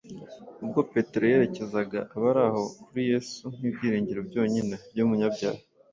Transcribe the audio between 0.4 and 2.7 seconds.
Ubwo Petero yerekezaga abari aho